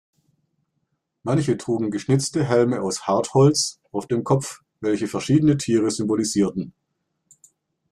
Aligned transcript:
Manche 1.21 1.57
trugen 1.57 1.91
geschnitzte 1.91 2.43
Helme 2.43 2.81
aus 2.81 3.05
Hartholz 3.05 3.79
auf 3.91 4.07
dem 4.07 4.23
Kopf, 4.23 4.61
welche 4.79 5.07
verschiedene 5.07 5.57
Tiere 5.57 5.91
symbolisierten. 5.91 6.73